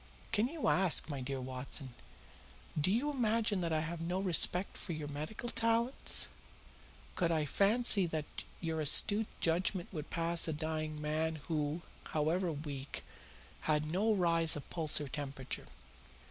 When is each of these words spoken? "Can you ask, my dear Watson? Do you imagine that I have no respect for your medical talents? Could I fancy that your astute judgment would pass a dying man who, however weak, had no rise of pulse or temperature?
"Can 0.31 0.47
you 0.47 0.67
ask, 0.67 1.07
my 1.09 1.21
dear 1.21 1.39
Watson? 1.39 1.93
Do 2.75 2.89
you 2.89 3.11
imagine 3.11 3.61
that 3.61 3.71
I 3.71 3.81
have 3.81 4.01
no 4.01 4.19
respect 4.19 4.75
for 4.75 4.93
your 4.93 5.07
medical 5.07 5.47
talents? 5.47 6.27
Could 7.15 7.31
I 7.31 7.45
fancy 7.45 8.07
that 8.07 8.25
your 8.59 8.81
astute 8.81 9.27
judgment 9.41 9.93
would 9.93 10.09
pass 10.09 10.47
a 10.47 10.53
dying 10.53 10.99
man 10.99 11.35
who, 11.47 11.83
however 12.05 12.51
weak, 12.51 13.03
had 13.69 13.91
no 13.91 14.11
rise 14.11 14.55
of 14.55 14.67
pulse 14.71 14.99
or 14.99 15.07
temperature? 15.07 15.67